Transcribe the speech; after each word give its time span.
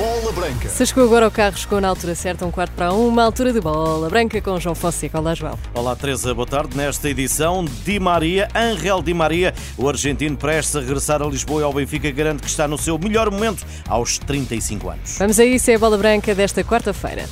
Bola 0.00 0.32
Branca. 0.32 0.66
Se 0.70 0.86
chegou 0.86 1.04
agora 1.04 1.26
ao 1.26 1.30
carro, 1.30 1.58
chegou 1.58 1.78
na 1.78 1.86
altura 1.86 2.14
certa, 2.14 2.46
um 2.46 2.50
quarto 2.50 2.72
para 2.72 2.90
um, 2.90 3.06
uma 3.06 3.22
altura 3.22 3.52
de 3.52 3.60
bola 3.60 4.08
branca 4.08 4.40
com 4.40 4.58
João 4.58 4.74
Fonseca. 4.74 5.18
Olá, 5.18 5.34
João. 5.34 5.58
Olá, 5.74 5.94
Teresa, 5.94 6.32
boa 6.32 6.46
tarde. 6.46 6.74
Nesta 6.74 7.10
edição, 7.10 7.66
Di 7.84 8.00
Maria, 8.00 8.48
Angel 8.54 9.02
Di 9.02 9.12
Maria, 9.12 9.52
o 9.76 9.86
argentino 9.86 10.38
prestes 10.38 10.74
a 10.74 10.80
regressar 10.80 11.20
a 11.20 11.26
Lisboa 11.26 11.60
e 11.60 11.64
ao 11.64 11.72
Benfica, 11.74 12.10
garante 12.10 12.42
que 12.42 12.48
está 12.48 12.66
no 12.66 12.78
seu 12.78 12.98
melhor 12.98 13.30
momento 13.30 13.62
aos 13.86 14.16
35 14.16 14.88
anos. 14.88 15.18
Vamos 15.18 15.38
a 15.38 15.44
isso, 15.44 15.70
é 15.70 15.74
a 15.74 15.78
bola 15.78 15.98
branca 15.98 16.34
desta 16.34 16.64
quarta-feira. 16.64 17.28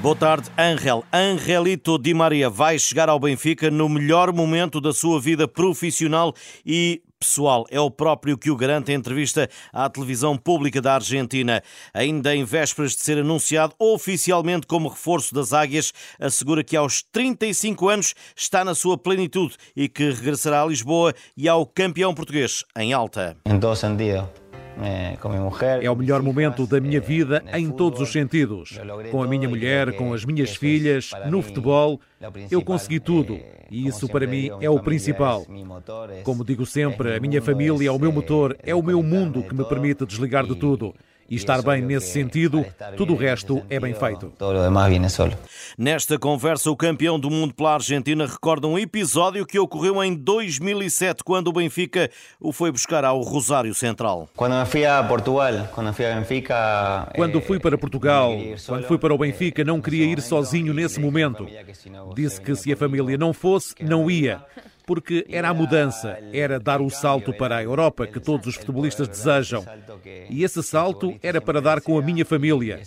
Boa 0.00 0.14
tarde, 0.14 0.50
Angel. 0.56 1.02
Angelito 1.10 1.98
Di 1.98 2.14
Maria 2.14 2.48
vai 2.48 2.78
chegar 2.78 3.08
ao 3.08 3.18
Benfica 3.18 3.68
no 3.68 3.88
melhor 3.88 4.32
momento 4.32 4.80
da 4.80 4.92
sua 4.92 5.18
vida 5.18 5.48
profissional 5.48 6.34
e 6.64 7.02
pessoal. 7.24 7.64
É 7.70 7.80
o 7.80 7.90
próprio 7.90 8.36
que 8.36 8.50
o 8.50 8.56
garante 8.56 8.92
em 8.92 8.94
entrevista 8.94 9.48
à 9.72 9.88
televisão 9.88 10.36
pública 10.36 10.80
da 10.80 10.94
Argentina. 10.94 11.62
Ainda 11.92 12.34
em 12.36 12.44
vésperas 12.44 12.92
de 12.92 13.00
ser 13.00 13.18
anunciado 13.18 13.74
oficialmente 13.78 14.66
como 14.66 14.88
reforço 14.88 15.34
das 15.34 15.52
Águias, 15.52 15.92
assegura 16.20 16.62
que 16.62 16.76
aos 16.76 17.02
35 17.02 17.88
anos 17.88 18.14
está 18.36 18.64
na 18.64 18.74
sua 18.74 18.98
plenitude 18.98 19.56
e 19.74 19.88
que 19.88 20.10
regressará 20.10 20.62
a 20.62 20.66
Lisboa 20.66 21.14
e 21.36 21.48
ao 21.48 21.66
campeão 21.66 22.14
português 22.14 22.64
em 22.76 22.92
alta. 22.92 23.36
Em 23.46 23.58
todo 23.58 23.74
sentido. 23.74 24.43
É 25.80 25.90
o 25.90 25.96
melhor 25.96 26.22
momento 26.22 26.66
da 26.66 26.80
minha 26.80 27.00
vida 27.00 27.42
em 27.52 27.70
todos 27.70 28.00
os 28.00 28.10
sentidos. 28.10 28.78
Com 29.10 29.22
a 29.22 29.26
minha 29.26 29.48
mulher, 29.48 29.94
com 29.96 30.12
as 30.12 30.24
minhas 30.24 30.56
filhas, 30.56 31.10
no 31.30 31.42
futebol, 31.42 32.00
eu 32.50 32.62
consegui 32.62 33.00
tudo. 33.00 33.38
E 33.70 33.86
isso 33.86 34.08
para 34.08 34.26
mim 34.26 34.50
é 34.60 34.68
o 34.68 34.80
principal. 34.80 35.46
Como 36.22 36.44
digo 36.44 36.66
sempre, 36.66 37.16
a 37.16 37.20
minha 37.20 37.40
família 37.40 37.88
é 37.88 37.90
o 37.90 37.98
meu 37.98 38.12
motor, 38.12 38.56
é 38.62 38.74
o 38.74 38.82
meu 38.82 39.02
mundo 39.02 39.42
que 39.42 39.54
me 39.54 39.64
permite 39.64 40.06
desligar 40.06 40.46
de 40.46 40.54
tudo 40.54 40.94
e 41.28 41.36
estar 41.36 41.62
bem 41.62 41.82
nesse 41.82 42.12
sentido, 42.12 42.64
tudo 42.96 43.14
o 43.14 43.16
resto 43.16 43.62
é 43.70 43.80
bem 43.80 43.94
feito. 43.94 44.32
Nesta 45.76 46.18
conversa, 46.18 46.70
o 46.70 46.76
campeão 46.76 47.18
do 47.18 47.30
mundo 47.30 47.54
pela 47.54 47.74
Argentina 47.74 48.26
recorda 48.26 48.66
um 48.66 48.78
episódio 48.78 49.46
que 49.46 49.58
ocorreu 49.58 50.02
em 50.02 50.14
2007, 50.14 51.24
quando 51.24 51.48
o 51.48 51.52
Benfica 51.52 52.10
o 52.40 52.52
foi 52.52 52.70
buscar 52.70 53.04
ao 53.04 53.20
Rosário 53.20 53.74
Central. 53.74 54.28
Quando 54.36 54.64
fui 54.66 54.84
a 54.84 55.02
Portugal, 55.02 55.68
quando 55.72 55.92
fui 55.92 56.06
a 56.06 56.14
Benfica, 56.14 57.08
quando 57.14 57.40
fui 57.40 57.58
para 57.58 57.76
Portugal, 57.78 58.32
quando 58.66 58.84
fui 58.84 58.98
para 58.98 59.14
o 59.14 59.18
Benfica, 59.18 59.64
não 59.64 59.80
queria 59.80 60.04
ir 60.04 60.20
sozinho 60.20 60.72
nesse 60.72 61.00
momento. 61.00 61.46
Disse 62.14 62.40
que 62.40 62.54
se 62.54 62.72
a 62.72 62.76
família 62.76 63.16
não 63.16 63.32
fosse, 63.32 63.74
não 63.80 64.10
ia 64.10 64.42
porque 64.86 65.26
era 65.28 65.48
a 65.48 65.54
mudança, 65.54 66.18
era 66.32 66.60
dar 66.60 66.80
o 66.80 66.90
salto 66.90 67.32
para 67.32 67.56
a 67.56 67.62
Europa 67.62 68.06
que 68.06 68.20
todos 68.20 68.46
os 68.46 68.56
futebolistas 68.56 69.08
desejam. 69.08 69.64
E 70.28 70.44
esse 70.44 70.62
salto 70.62 71.14
era 71.22 71.40
para 71.40 71.60
dar 71.60 71.80
com 71.80 71.98
a 71.98 72.02
minha 72.02 72.24
família. 72.24 72.80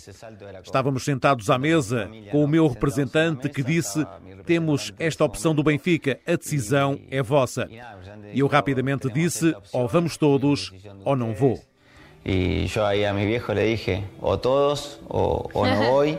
Estávamos 0.62 1.04
sentados 1.04 1.50
à 1.50 1.58
mesa 1.58 2.10
com 2.30 2.44
o 2.44 2.48
meu 2.48 2.66
representante 2.68 3.48
que 3.48 3.62
disse: 3.62 4.06
Temos 4.44 4.92
esta 4.98 5.24
opção 5.24 5.54
do 5.54 5.62
Benfica, 5.62 6.18
a 6.26 6.36
decisão 6.36 7.00
é 7.10 7.22
vossa. 7.22 7.68
E 8.32 8.40
eu 8.40 8.46
rapidamente 8.46 9.10
disse: 9.12 9.54
Ou 9.72 9.88
vamos 9.88 10.16
todos, 10.16 10.72
ou 11.04 11.16
não 11.16 11.34
vou. 11.34 11.60
E 12.24 12.66
eu 12.74 12.84
aí 12.84 13.06
a 13.06 13.12
meu 13.12 13.26
viejo 13.26 13.52
le 13.52 13.76
dije: 13.76 14.04
Ou 14.20 14.36
todos, 14.36 15.00
ou, 15.08 15.50
ou 15.52 15.66
não 15.66 15.76
vou. 15.90 16.18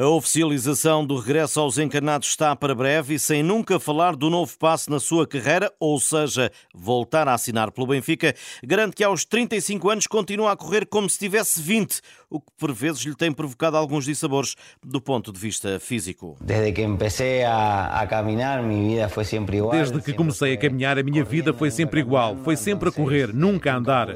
A 0.00 0.08
oficialização 0.08 1.04
do 1.04 1.18
regresso 1.18 1.60
aos 1.60 1.76
encarnados 1.76 2.28
está 2.28 2.56
para 2.56 2.74
breve 2.74 3.16
e 3.16 3.18
sem 3.18 3.42
nunca 3.42 3.78
falar 3.78 4.16
do 4.16 4.30
novo 4.30 4.56
passo 4.56 4.90
na 4.90 4.98
sua 4.98 5.26
carreira, 5.26 5.70
ou 5.78 6.00
seja, 6.00 6.50
voltar 6.74 7.28
a 7.28 7.34
assinar 7.34 7.70
pelo 7.70 7.88
Benfica, 7.88 8.34
garante 8.64 8.96
que 8.96 9.04
aos 9.04 9.26
35 9.26 9.90
anos 9.90 10.06
continua 10.06 10.52
a 10.52 10.56
correr 10.56 10.86
como 10.86 11.06
se 11.10 11.18
tivesse 11.18 11.60
20, 11.60 12.00
o 12.30 12.40
que 12.40 12.46
por 12.56 12.72
vezes 12.72 13.02
lhe 13.02 13.14
tem 13.14 13.32
provocado 13.32 13.76
alguns 13.76 14.04
dissabores 14.04 14.54
do 14.82 15.00
ponto 15.00 15.32
de 15.32 15.38
vista 15.38 15.80
físico. 15.80 16.36
Desde 16.40 16.72
que 16.72 16.82
comecei 16.82 17.42
a, 17.42 18.00
a 18.00 18.06
caminhar, 18.06 18.62
minha 18.62 18.90
vida 18.96 19.08
foi 19.08 19.24
sempre 19.24 19.56
igual. 19.56 19.72
Desde 19.72 20.00
que 20.00 20.12
comecei 20.12 20.54
a 20.54 20.56
caminhar, 20.56 20.98
a 20.98 21.02
minha 21.02 21.24
vida 21.24 21.52
foi 21.52 21.70
sempre 21.70 22.00
igual, 22.00 22.36
foi 22.44 22.56
sempre 22.56 22.88
a 22.88 22.92
correr, 22.92 23.34
nunca 23.34 23.72
a 23.72 23.76
andar. 23.76 24.08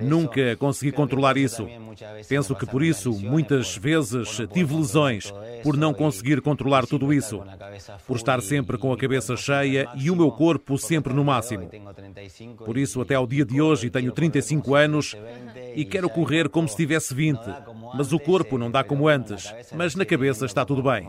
Nunca 0.00 0.56
consegui 0.56 0.92
controlar 0.92 1.36
isso. 1.38 1.66
Penso 2.28 2.54
que 2.54 2.66
por 2.66 2.82
isso, 2.82 3.12
muitas 3.12 3.76
vezes, 3.76 4.40
tive 4.52 4.74
lesões, 4.74 5.32
por 5.62 5.76
não 5.76 5.94
conseguir 5.94 6.40
controlar 6.40 6.86
tudo 6.86 7.12
isso, 7.12 7.42
por 8.06 8.16
estar 8.16 8.42
sempre 8.42 8.76
com 8.76 8.92
a 8.92 8.96
cabeça 8.96 9.36
cheia 9.36 9.88
e 9.96 10.10
o 10.10 10.16
meu 10.16 10.30
corpo 10.30 10.76
sempre 10.76 11.14
no 11.14 11.24
máximo. 11.24 11.70
Por 12.64 12.76
isso, 12.76 13.00
até 13.00 13.14
ao 13.14 13.26
dia 13.26 13.44
de 13.44 13.60
hoje, 13.60 13.88
tenho 13.90 14.12
35 14.12 14.74
anos 14.74 15.16
e 15.74 15.84
quero 15.84 16.08
correr 16.08 16.48
como 16.48 16.68
se 16.68 16.76
tivesse 16.76 17.14
20, 17.14 17.40
mas 17.94 18.12
o 18.12 18.18
corpo 18.18 18.58
não 18.58 18.70
dá 18.70 18.82
como 18.84 19.08
antes, 19.08 19.52
mas 19.72 19.94
na 19.94 20.04
cabeça 20.04 20.46
está 20.46 20.64
tudo 20.64 20.82
bem. 20.82 21.08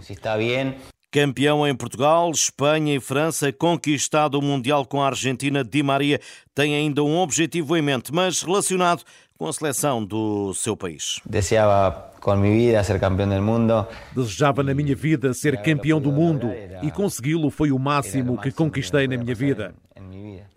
Campeão 1.11 1.65
em 1.65 1.73
Portugal, 1.73 2.29
Espanha 2.31 2.93
e 2.93 2.99
França, 2.99 3.51
conquistado 3.53 4.37
o 4.37 4.41
Mundial 4.41 4.85
com 4.85 5.01
a 5.01 5.07
Argentina, 5.07 5.63
Di 5.63 5.81
Maria 5.81 6.19
tem 6.53 6.75
ainda 6.75 7.03
um 7.03 7.17
objetivo 7.17 7.77
em 7.77 7.81
mente, 7.81 8.13
mas 8.13 8.41
relacionado 8.41 9.01
com 9.37 9.47
a 9.47 9.53
seleção 9.53 10.03
do 10.03 10.53
seu 10.53 10.75
país. 10.75 11.19
Desejava 11.25 12.11
com 12.19 12.31
a 12.31 12.35
minha 12.35 12.53
vida 12.53 12.83
ser 12.83 12.99
campeão 12.99 13.29
do 13.29 13.41
mundo. 13.41 13.87
Desejava 14.13 14.63
na 14.63 14.73
minha 14.73 14.95
vida 14.95 15.33
ser 15.33 15.61
campeão 15.61 16.01
do 16.01 16.11
mundo 16.11 16.51
e 16.81 16.91
consegui-lo 16.91 17.49
foi 17.49 17.71
o 17.71 17.79
máximo 17.79 18.37
que 18.37 18.51
conquistei 18.51 19.07
na 19.07 19.15
minha 19.17 19.35
vida. 19.35 19.73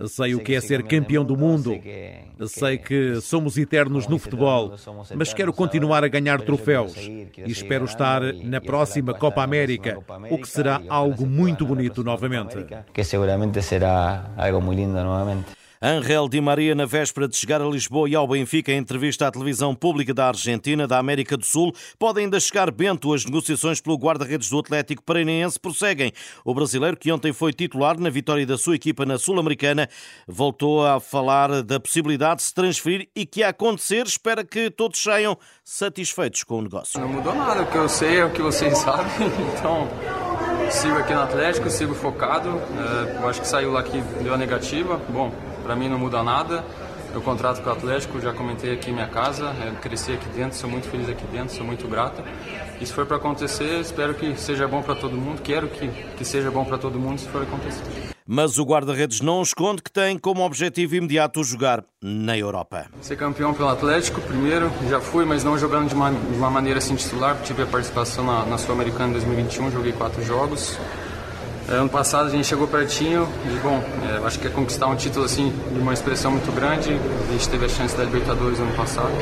Sei 0.07 0.35
o 0.35 0.41
que 0.41 0.55
é 0.55 0.61
ser 0.61 0.83
campeão 0.83 1.25
do 1.25 1.37
mundo. 1.37 1.73
Sei 2.47 2.79
que 2.79 3.21
somos 3.21 3.57
eternos 3.57 4.07
no 4.07 4.19
futebol, 4.19 4.75
mas 5.15 5.33
quero 5.33 5.53
continuar 5.53 6.05
a 6.05 6.09
ganhar 6.09 6.41
troféus 6.41 6.97
e 6.97 7.29
espero 7.47 7.85
estar 7.85 8.23
na 8.45 8.61
próxima 8.61 9.15
Copa 9.15 9.43
América, 9.43 9.99
o 10.31 10.39
que 10.39 10.49
será 10.49 10.81
algo 10.89 11.27
muito 11.27 11.67
bonito 11.67 12.03
novamente. 12.05 12.57
Que 12.93 13.05
seguramente 13.05 13.61
será 13.63 14.31
algo 14.37 14.61
muito 14.61 14.79
lindo 14.79 14.93
novamente. 14.93 15.59
Angel 15.81 16.29
Di 16.29 16.41
Maria, 16.41 16.75
na 16.75 16.87
véspera 16.87 17.29
de 17.29 17.37
chegar 17.37 17.63
a 17.63 17.65
Lisboa 17.65 18.09
e 18.09 18.15
ao 18.15 18.27
Benfica, 18.27 18.73
em 18.73 18.79
entrevista 18.79 19.29
à 19.29 19.31
televisão 19.31 19.75
pública 19.75 20.13
da 20.13 20.27
Argentina, 20.29 20.89
da 20.89 20.99
América 20.99 21.37
do 21.37 21.45
Sul, 21.45 21.73
pode 21.99 22.21
ainda 22.21 22.41
chegar 22.41 22.71
bento. 22.71 23.15
As 23.15 23.25
negociações 23.25 23.81
pelo 23.81 23.97
guarda-redes 23.97 24.51
do 24.51 24.59
Atlético 24.59 25.03
Paranaense 25.05 25.59
prosseguem. 25.59 26.13
O 26.45 26.53
brasileiro, 26.53 26.97
que 26.97 27.13
ontem 27.13 27.33
foi 27.33 27.53
titular 27.53 27.99
na 27.99 28.11
vitória 28.11 28.45
da 28.45 28.59
sua 28.59 28.75
equipa 28.75 29.07
na 29.07 29.19
Sul-Americana, 29.19 29.89
voltou 30.27 30.85
a 30.85 30.99
falar 30.99 31.63
da 31.63 31.79
possibilidade 31.79 32.37
de 32.37 32.43
se 32.43 32.55
transferir 32.55 33.09
e 33.15 33.25
que 33.25 33.43
a 33.45 33.51
acontecer 33.51 34.07
espera 34.07 34.45
que 34.45 34.71
todos 34.71 35.01
saiam 35.01 35.39
satisfeitos 35.63 36.43
com 36.43 36.59
o 36.59 36.63
negócio. 36.63 37.01
Não 37.01 37.09
mudou 37.09 37.35
nada, 37.35 37.63
o 37.63 37.67
que 37.67 37.77
eu 37.77 37.89
sei 37.89 38.19
é 38.19 38.25
o 38.25 38.31
que 38.31 38.43
vocês 38.43 38.77
sabem, 38.79 39.27
então 39.57 39.89
sigo 40.71 40.97
aqui 40.99 41.15
no 41.15 41.23
Atlético, 41.23 41.71
sigo 41.71 41.95
focado. 41.95 42.49
É, 42.49 43.23
eu 43.23 43.29
acho 43.29 43.41
que 43.41 43.47
saiu 43.47 43.73
lá 43.73 43.83
que 43.83 44.01
deu 44.23 44.35
a 44.35 44.37
negativa. 44.37 45.01
Bom, 45.09 45.33
para 45.69 45.77
mim 45.77 45.87
não 45.87 45.99
muda 45.99 46.23
nada. 46.23 46.65
Eu 47.13 47.21
contrato 47.21 47.63
com 47.63 47.69
o 47.69 47.73
Atlético, 47.73 48.19
já 48.23 48.33
comentei 48.33 48.73
aqui 48.73 48.91
minha 48.91 49.07
casa, 49.07 49.55
eu 49.67 49.75
cresci 49.75 50.13
aqui 50.13 50.27
dentro, 50.31 50.57
sou 50.57 50.69
muito 50.69 50.89
feliz 50.89 51.11
aqui 51.11 51.27
dentro, 51.27 51.55
sou 51.55 51.65
muito 51.65 51.87
grato. 51.87 52.23
Isso 52.81 52.95
foi 52.95 53.05
para 53.05 53.19
acontecer, 53.19 53.81
espero 53.81 54.15
que 54.15 54.35
seja 54.37 54.67
bom 54.67 54.83
para 54.83 54.95
todo 54.95 55.15
mundo, 55.15 55.43
quero 55.43 55.69
que, 55.69 55.89
que 56.17 56.25
seja 56.25 56.51
bom 56.51 56.65
para 56.65 56.79
todo 56.79 56.99
mundo 56.99 57.19
se 57.19 57.29
for 57.29 57.43
acontecer. 57.43 57.83
Mas 58.27 58.59
o 58.59 58.65
guarda-redes 58.65 59.21
não 59.21 59.43
esconde 59.43 59.83
que 59.83 59.93
tem 59.93 60.19
como 60.19 60.43
objetivo 60.43 60.95
imediato 60.95 61.45
jogar 61.45 61.85
na 62.03 62.37
Europa. 62.37 62.87
Ser 63.03 63.17
campeão 63.17 63.53
pelo 63.53 63.69
Atlético, 63.69 64.23
primeiro, 64.23 64.71
já 64.89 65.01
fui, 65.01 65.27
mas 65.27 65.45
não 65.45 65.59
jogando 65.59 65.89
de 65.89 65.95
uma, 65.95 66.11
de 66.11 66.37
uma 66.37 66.51
maneira 66.51 66.79
assim 66.79 66.95
titular, 66.95 67.37
tive 67.43 67.63
a 67.63 67.67
participação 67.67 68.25
na, 68.25 68.47
na 68.47 68.57
Sul-Americana 68.57 69.11
em 69.11 69.13
2021, 69.13 69.71
joguei 69.71 69.93
quatro 69.93 70.23
jogos. 70.25 70.79
Ano 71.69 71.89
passado 71.89 72.29
a 72.29 72.31
gente 72.31 72.47
chegou 72.47 72.67
pertinho 72.67 73.29
e, 73.45 73.59
bom, 73.61 73.83
é, 74.03 74.27
acho 74.27 74.39
que 74.39 74.47
é 74.47 74.51
conquistar 74.51 74.87
um 74.87 74.97
título 74.97 75.27
assim 75.27 75.53
de 75.71 75.79
uma 75.79 75.93
expressão 75.93 76.31
muito 76.31 76.51
grande. 76.51 76.99
A 77.29 77.33
gente 77.33 77.49
teve 77.49 77.67
a 77.67 77.69
chance 77.69 77.95
da 77.95 78.05
Libertadores 78.05 78.59
ano 78.59 78.75
passado. 78.75 79.13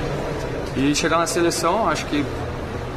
E 0.76 0.94
chegar 0.94 1.19
na 1.19 1.26
seleção, 1.26 1.88
acho 1.88 2.06
que 2.06 2.25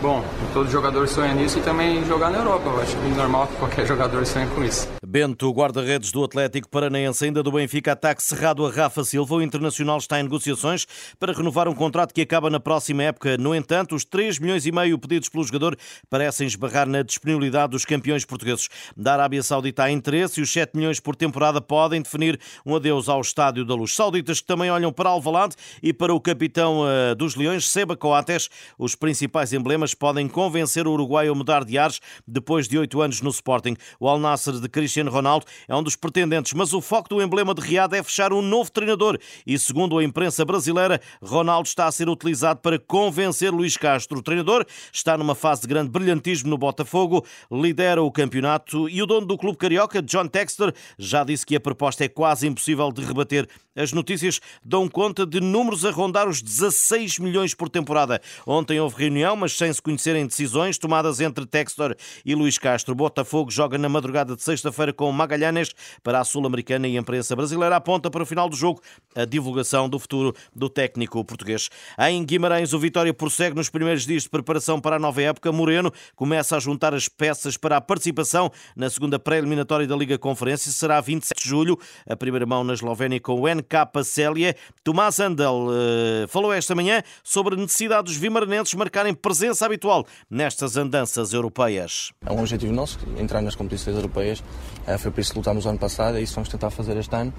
Bom, 0.02 0.24
todo 0.54 0.72
jogador 0.72 1.10
sonha 1.10 1.34
nisso 1.34 1.60
e 1.60 1.62
também 1.62 2.06
jogar 2.06 2.30
na 2.32 2.38
Europa. 2.38 2.70
Eu 2.70 2.82
acho 2.82 2.96
que 2.96 3.06
é 3.06 3.16
normal 3.16 3.48
que 3.48 3.56
qualquer 3.58 3.84
jogador 3.88 4.26
sonhe 4.26 4.48
com 4.48 4.64
isso. 4.64 4.99
Bento, 5.12 5.52
guarda-redes 5.52 6.12
do 6.12 6.24
Atlético 6.24 6.70
Paranaense, 6.70 7.26
ainda 7.26 7.42
do 7.42 7.52
Benfica, 7.52 7.94
ataque 7.94 8.22
cerrado 8.22 8.64
a 8.64 8.70
Rafa 8.70 9.04
Silva. 9.04 9.38
O 9.38 9.42
Internacional 9.42 9.98
está 9.98 10.20
em 10.20 10.24
negociações 10.24 10.86
para 11.18 11.34
renovar 11.34 11.68
um 11.68 11.74
contrato 11.74 12.14
que 12.14 12.22
acaba 12.22 12.48
na 12.48 12.60
próxima 12.60 13.02
época. 13.02 13.36
No 13.36 13.56
entanto, 13.56 13.96
os 13.96 14.06
3 14.06 14.38
milhões 14.38 14.68
e 14.68 14.72
meio 14.72 15.00
pedidos 15.00 15.28
pelo 15.28 15.44
jogador 15.44 15.76
parecem 16.12 16.46
esbarrar 16.46 16.88
na 16.88 17.02
disponibilidade 17.02 17.72
dos 17.72 17.86
campeões 17.86 18.24
portugueses. 18.24 18.70
Da 18.96 19.14
Arábia 19.14 19.42
Saudita 19.42 19.86
há 19.86 19.92
interesse 19.92 20.42
e 20.42 20.44
os 20.44 20.54
7 20.54 20.78
milhões 20.78 21.00
por 21.00 21.16
temporada 21.16 21.60
podem 21.60 22.04
definir 22.04 22.40
um 22.64 22.76
adeus 22.76 23.10
ao 23.10 23.20
Estádio 23.20 23.66
da 23.66 23.74
Luz. 23.74 23.96
Sauditas 23.96 24.42
que 24.42 24.46
também 24.46 24.70
olham 24.70 24.94
para 24.94 25.10
Alvalade 25.10 25.56
e 25.82 25.92
para 25.92 26.14
o 26.14 26.22
capitão 26.22 26.82
uh, 26.82 27.16
dos 27.16 27.34
Leões, 27.34 27.68
Seba 27.68 27.98
Coates. 27.98 28.48
Os 28.78 28.94
principais 28.94 29.54
emblemas 29.54 29.96
podem 29.96 30.28
convencer 30.28 30.86
o 30.86 30.92
Uruguai 30.92 31.28
a 31.28 31.34
mudar 31.34 31.66
de 31.66 31.80
ares 31.80 32.00
depois 32.28 32.68
de 32.68 32.78
oito 32.78 33.02
anos 33.02 33.22
no 33.22 33.32
Sporting. 33.32 33.76
O 34.00 34.08
Al 34.08 34.20
Nasser 34.20 34.54
de 34.54 34.70
Cristiano 34.70 34.99
Cristiano 35.00 35.12
Ronaldo 35.12 35.46
é 35.68 35.76
um 35.76 35.82
dos 35.82 35.96
pretendentes, 35.96 36.52
mas 36.54 36.74
o 36.74 36.82
foco 36.82 37.08
do 37.08 37.22
emblema 37.22 37.54
de 37.54 37.62
Riad 37.62 37.94
é 37.94 38.04
fechar 38.04 38.34
um 38.34 38.42
novo 38.42 38.70
treinador 38.70 39.18
e, 39.48 39.58
segundo 39.58 39.98
a 39.98 40.04
imprensa 40.04 40.44
brasileira, 40.44 41.00
Ronaldo 41.22 41.68
está 41.68 41.88
a 41.88 41.92
ser 41.92 42.10
utilizado 42.10 42.60
para 42.60 42.78
convencer 42.78 43.52
Luís 43.52 43.78
Castro. 43.78 44.20
O 44.20 44.22
treinador 44.22 44.66
está 44.92 45.18
numa 45.18 45.36
fase 45.36 45.62
de 45.62 45.68
grande 45.68 45.90
brilhantismo 45.90 46.50
no 46.50 46.58
Botafogo, 46.58 47.26
lidera 47.50 48.04
o 48.04 48.12
campeonato 48.12 48.90
e 48.90 49.02
o 49.02 49.06
dono 49.06 49.26
do 49.26 49.38
clube 49.38 49.58
carioca, 49.58 50.02
John 50.02 50.28
Texter, 50.28 50.74
já 50.98 51.24
disse 51.24 51.46
que 51.46 51.56
a 51.56 51.62
proposta 51.62 52.04
é 52.04 52.10
quase 52.10 52.46
impossível 52.46 52.92
de 52.92 53.02
rebater. 53.02 53.48
As 53.80 53.94
notícias 53.94 54.42
dão 54.62 54.90
conta 54.90 55.26
de 55.26 55.40
números 55.40 55.86
a 55.86 55.92
rondar 55.92 56.28
os 56.28 56.42
16 56.42 57.18
milhões 57.18 57.54
por 57.54 57.70
temporada. 57.70 58.20
Ontem 58.46 58.78
houve 58.78 58.98
reunião, 58.98 59.38
mas 59.38 59.54
sem 59.54 59.72
se 59.72 59.82
conhecerem 59.82 60.28
decisões 60.28 60.78
tomadas 60.78 61.22
entre 61.22 61.46
Textor 61.46 61.96
e 62.26 62.36
Luís 62.36 62.58
Castro. 62.58 62.94
Botafogo 62.94 63.50
joga 63.50 63.78
na 63.78 63.88
madrugada 63.88 64.36
de 64.36 64.44
sexta-feira 64.44 64.92
com 64.92 65.10
Magalhães 65.14 65.74
para 66.04 66.20
a 66.20 66.26
Sul-Americana 66.26 66.90
e 66.90 66.98
a 66.98 67.00
imprensa 67.00 67.38
brasileira 67.38 67.78
aponta 67.78 68.12
para 68.12 68.22
o 68.22 68.26
final 68.26 68.50
do 68.50 68.56
jogo 68.58 68.82
a 69.16 69.24
divulgação 69.24 69.88
do 69.88 69.98
futuro 69.98 70.36
do 70.54 70.70
técnico 70.70 71.24
português. 71.24 71.70
Em 71.98 72.26
Guimarães, 72.26 72.74
o 72.74 72.80
Vitória 72.80 73.14
prossegue 73.14 73.56
nos 73.56 73.70
primeiros 73.70 74.06
dias 74.06 74.24
de 74.24 74.30
preparação 74.30 74.82
para 74.82 74.98
a 74.98 75.00
nova 75.00 75.22
época. 75.22 75.54
Moreno 75.54 75.90
começa 76.18 76.58
a 76.58 76.60
juntar 76.60 76.94
as 76.94 77.08
peças 77.08 77.56
para 77.56 77.78
a 77.78 77.82
participação 77.82 78.52
na 78.76 78.90
segunda 78.90 79.18
pré-eliminatória 79.18 79.88
da 79.88 79.96
Liga 79.96 80.18
Conferência. 80.18 80.70
Será 80.70 81.00
27 81.00 81.42
de 81.42 81.48
julho, 81.48 81.80
a 82.06 82.18
primeira 82.18 82.46
mão 82.46 82.62
na 82.66 82.74
Eslovénia 82.74 83.22
com 83.22 83.40
o 83.40 83.48
NK 83.48 83.69
Célia. 84.04 84.56
Tomás 84.84 85.20
Andel 85.20 85.68
uh, 85.68 86.28
falou 86.28 86.52
esta 86.54 86.74
manhã 86.74 87.04
sobre 87.24 87.56
a 87.56 87.58
necessidade 87.58 88.04
dos 88.04 88.18
vimaranenses 88.18 88.74
marcarem 88.74 89.14
presença 89.14 89.66
habitual 89.66 90.06
nestas 90.30 90.78
andanças 90.78 91.34
europeias. 91.34 92.12
É 92.26 92.32
um 92.32 92.40
objetivo 92.40 92.74
nosso, 92.74 93.00
entrar 93.18 93.42
nas 93.42 93.56
competições 93.56 93.96
europeias. 93.96 94.40
Uh, 94.40 94.98
foi 94.98 95.12
por 95.12 95.22
isso 95.22 95.32
que 95.32 95.38
lutámos 95.38 95.66
ano 95.68 95.78
passado, 95.78 96.18
é 96.18 96.22
isso 96.22 96.36
vamos 96.36 96.50
tentar 96.50 96.70
fazer 96.70 96.98
este 96.98 97.16
ano. 97.16 97.34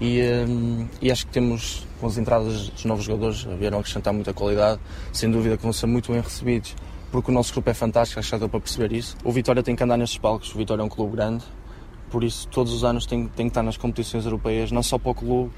E, 0.00 0.20
uh, 0.20 0.88
e 1.00 1.10
acho 1.10 1.26
que 1.26 1.32
temos, 1.32 1.86
com 2.00 2.06
as 2.06 2.16
entradas 2.16 2.68
dos 2.70 2.84
novos 2.84 3.04
jogadores, 3.04 3.42
vieram 3.58 3.78
acrescentar 3.78 4.12
muita 4.12 4.32
qualidade. 4.32 4.80
Sem 5.12 5.30
dúvida 5.30 5.56
que 5.56 5.62
vão 5.62 5.72
ser 5.72 5.86
muito 5.86 6.10
bem 6.10 6.20
recebidos 6.20 6.74
porque 7.14 7.30
o 7.30 7.34
nosso 7.34 7.52
grupo 7.52 7.70
é 7.70 7.74
fantástico, 7.74 8.18
acho 8.18 8.26
que 8.26 8.32
já 8.32 8.38
deu 8.38 8.48
para 8.48 8.58
perceber 8.58 8.92
isso. 8.92 9.16
O 9.22 9.30
Vitória 9.30 9.62
tem 9.62 9.76
que 9.76 9.84
andar 9.84 9.96
nestes 9.96 10.18
palcos, 10.18 10.52
o 10.52 10.58
Vitória 10.58 10.82
é 10.82 10.84
um 10.84 10.88
clube 10.88 11.14
grande, 11.14 11.44
por 12.10 12.24
isso 12.24 12.48
todos 12.48 12.72
os 12.72 12.82
anos 12.82 13.06
tem, 13.06 13.28
tem 13.28 13.46
que 13.46 13.50
estar 13.50 13.62
nas 13.62 13.76
competições 13.76 14.24
europeias, 14.24 14.72
não 14.72 14.82
só 14.82 14.98
para 14.98 15.12
o 15.12 15.14
clube, 15.14 15.52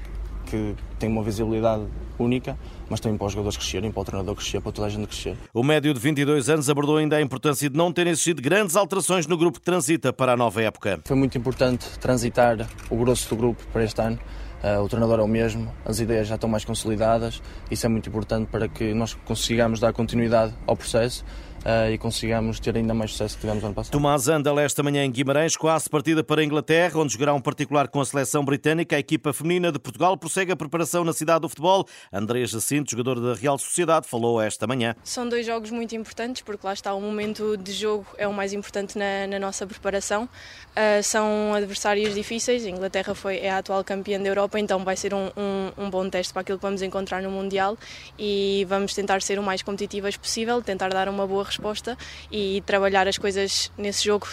que 0.49 0.75
tem 0.97 1.09
uma 1.09 1.23
visibilidade 1.23 1.83
única, 2.17 2.57
mas 2.89 2.99
também 2.99 3.17
para 3.17 3.27
os 3.27 3.33
jogadores 3.33 3.57
crescerem, 3.57 3.91
para 3.91 4.01
o 4.01 4.05
treinador 4.05 4.35
crescer, 4.35 4.61
para 4.61 4.71
toda 4.71 4.87
a 4.87 4.89
gente 4.89 5.07
crescer. 5.07 5.37
O 5.53 5.63
médio 5.63 5.93
de 5.93 5.99
22 5.99 6.49
anos 6.49 6.69
abordou 6.69 6.97
ainda 6.97 7.17
a 7.17 7.21
importância 7.21 7.69
de 7.69 7.77
não 7.77 7.91
terem 7.91 8.11
existido 8.11 8.41
grandes 8.41 8.75
alterações 8.75 9.27
no 9.27 9.37
grupo 9.37 9.59
que 9.59 9.65
transita 9.65 10.11
para 10.11 10.33
a 10.33 10.37
nova 10.37 10.61
época. 10.61 10.99
Foi 11.05 11.15
muito 11.15 11.37
importante 11.37 11.85
transitar 11.99 12.67
o 12.89 12.95
grosso 12.97 13.29
do 13.29 13.35
grupo 13.35 13.63
para 13.71 13.83
este 13.83 14.01
ano. 14.01 14.17
Uh, 14.63 14.81
o 14.81 14.89
treinador 14.89 15.19
é 15.19 15.21
o 15.21 15.27
mesmo, 15.27 15.71
as 15.85 15.99
ideias 15.99 16.27
já 16.27 16.33
estão 16.33 16.49
mais 16.49 16.65
consolidadas. 16.65 17.41
Isso 17.69 17.85
é 17.85 17.89
muito 17.89 18.09
importante 18.09 18.47
para 18.49 18.67
que 18.67 18.93
nós 18.93 19.13
consigamos 19.13 19.79
dar 19.79 19.93
continuidade 19.93 20.53
ao 20.65 20.75
processo 20.75 21.23
uh, 21.65 21.91
e 21.91 21.97
consigamos 21.97 22.59
ter 22.59 22.75
ainda 22.75 22.93
mais 22.93 23.11
sucesso 23.11 23.35
que 23.35 23.41
tivemos 23.41 23.63
ano 23.63 23.73
passado. 23.73 23.91
Tomás 23.91 24.27
Andal 24.27 24.59
esta 24.59 24.83
manhã 24.83 25.03
em 25.03 25.11
Guimarães, 25.11 25.55
quase 25.55 25.89
partida 25.89 26.23
para 26.23 26.41
a 26.41 26.43
Inglaterra, 26.43 26.99
onde 26.99 27.13
jogará 27.13 27.33
um 27.33 27.41
particular 27.41 27.87
com 27.87 28.01
a 28.01 28.05
seleção 28.05 28.43
britânica. 28.43 28.95
A 28.95 28.99
equipa 28.99 29.33
feminina 29.33 29.71
de 29.71 29.79
Portugal 29.79 30.17
prossegue 30.17 30.51
a 30.51 30.55
preparação 30.55 31.03
na 31.03 31.13
cidade 31.13 31.41
do 31.41 31.49
futebol. 31.49 31.85
André 32.11 32.45
Jacinto, 32.45 32.91
jogador 32.91 33.19
da 33.19 33.33
Real 33.33 33.57
Sociedade, 33.57 34.07
falou 34.07 34.41
esta 34.41 34.67
manhã. 34.67 34.95
São 35.03 35.27
dois 35.27 35.45
jogos 35.45 35.71
muito 35.71 35.95
importantes, 35.95 36.41
porque 36.41 36.65
lá 36.65 36.73
está 36.73 36.93
o 36.93 37.01
momento 37.01 37.57
de 37.57 37.71
jogo 37.71 38.05
é 38.17 38.27
o 38.27 38.33
mais 38.33 38.53
importante 38.53 38.97
na, 38.97 39.27
na 39.27 39.39
nossa 39.39 39.65
preparação. 39.65 40.23
Uh, 40.23 41.01
são 41.03 41.53
adversários 41.53 42.13
difíceis. 42.13 42.65
A 42.65 42.69
Inglaterra 42.69 43.15
foi, 43.15 43.37
é 43.37 43.49
a 43.49 43.57
atual 43.57 43.83
campeã 43.83 44.19
da 44.19 44.27
Europa, 44.27 44.59
então 44.59 44.83
vai 44.83 44.95
ser 44.95 45.13
um, 45.13 45.31
um, 45.37 45.85
um 45.85 45.89
bom 45.89 46.09
teste 46.09 46.33
para 46.33 46.41
aquilo 46.41 46.57
que 46.57 46.63
vamos 46.63 46.81
encontrar 46.81 47.21
no 47.21 47.31
Mundial 47.31 47.77
e 48.17 48.65
vamos 48.69 48.93
tentar 48.93 49.21
ser 49.21 49.39
o 49.39 49.43
mais 49.43 49.61
competitivas 49.61 50.15
possível, 50.17 50.61
tentar 50.61 50.89
dar 50.89 51.09
uma 51.09 51.25
boa 51.25 51.45
resposta 51.47 51.97
e 52.31 52.61
trabalhar 52.65 53.07
as 53.07 53.17
coisas 53.17 53.71
nesse 53.77 54.05
jogo 54.05 54.27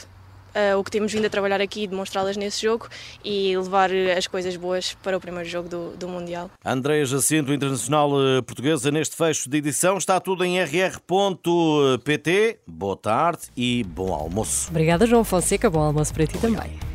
Uh, 0.54 0.78
o 0.78 0.84
que 0.84 0.90
temos 0.92 1.12
vindo 1.12 1.24
a 1.24 1.28
trabalhar 1.28 1.60
aqui, 1.60 1.84
demonstrá-las 1.84 2.36
nesse 2.36 2.62
jogo 2.62 2.88
e 3.24 3.56
levar 3.56 3.90
as 4.16 4.28
coisas 4.28 4.56
boas 4.56 4.94
para 5.02 5.16
o 5.16 5.20
primeiro 5.20 5.48
jogo 5.48 5.68
do, 5.68 5.96
do 5.96 6.06
Mundial. 6.06 6.48
Andréa 6.64 7.04
Jacinto, 7.04 7.52
internacional 7.52 8.10
eh, 8.12 8.40
portuguesa, 8.40 8.88
neste 8.92 9.16
fecho 9.16 9.50
de 9.50 9.58
edição. 9.58 9.98
Está 9.98 10.20
tudo 10.20 10.44
em 10.44 10.62
rr.pt. 10.62 12.60
Boa 12.64 12.96
tarde 12.96 13.48
e 13.56 13.82
bom 13.82 14.14
almoço. 14.14 14.68
Obrigada, 14.70 15.06
João 15.06 15.24
Fonseca. 15.24 15.68
Bom 15.68 15.80
almoço 15.80 16.14
para 16.14 16.24
ti 16.24 16.38
também. 16.38 16.93